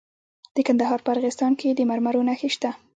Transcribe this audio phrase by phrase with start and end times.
[0.55, 2.69] د کندهار په ارغستان کې د مرمرو نښې شته.